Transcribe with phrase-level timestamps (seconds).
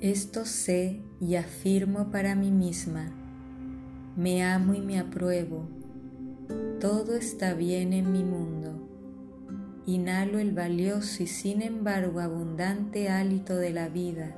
[0.00, 3.10] Esto sé y afirmo para mí misma.
[4.14, 5.70] Me amo y me apruebo.
[6.80, 8.90] Todo está bien en mi mundo.
[9.86, 14.36] Inhalo el valioso y sin embargo abundante hálito de la vida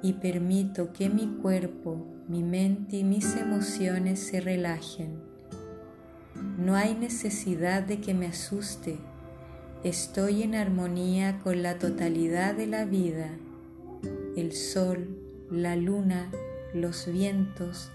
[0.00, 5.18] y permito que mi cuerpo, mi mente y mis emociones se relajen.
[6.56, 8.98] No hay necesidad de que me asuste.
[9.82, 13.30] Estoy en armonía con la totalidad de la vida
[14.38, 15.18] el sol,
[15.50, 16.30] la luna,
[16.72, 17.90] los vientos,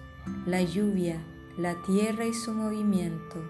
[0.46, 1.24] la lluvia,
[1.58, 3.42] la tierra y su movimiento.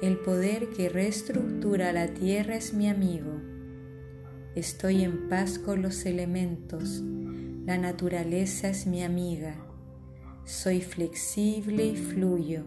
[0.00, 3.32] El poder que reestructura la tierra es mi amigo.
[4.54, 7.02] Estoy en paz con los elementos.
[7.66, 9.56] La naturaleza es mi amiga.
[10.44, 12.64] Soy flexible y fluyo.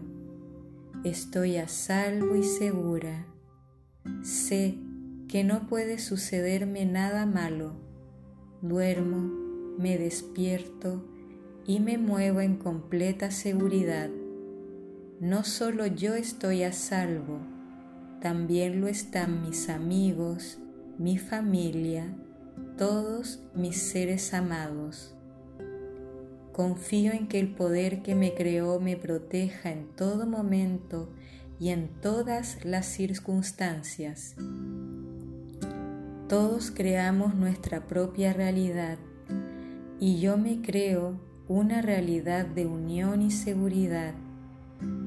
[1.02, 3.26] Estoy a salvo y segura.
[4.22, 4.76] Sé
[5.28, 7.83] que no puede sucederme nada malo
[8.68, 9.30] duermo,
[9.78, 11.04] me despierto
[11.66, 14.08] y me muevo en completa seguridad.
[15.20, 17.40] No solo yo estoy a salvo,
[18.22, 20.58] también lo están mis amigos,
[20.96, 22.16] mi familia,
[22.78, 25.14] todos mis seres amados.
[26.52, 31.12] Confío en que el poder que me creó me proteja en todo momento
[31.60, 34.36] y en todas las circunstancias.
[36.34, 38.98] Todos creamos nuestra propia realidad
[40.00, 41.14] y yo me creo
[41.46, 44.14] una realidad de unión y seguridad.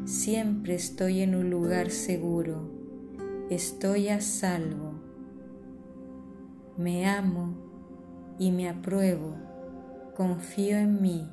[0.05, 2.71] Siempre estoy en un lugar seguro,
[3.49, 4.93] estoy a salvo.
[6.77, 7.57] Me amo
[8.39, 9.35] y me apruebo,
[10.15, 11.29] confío en mí,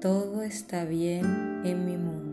[0.00, 2.23] todo está bien en mi mundo.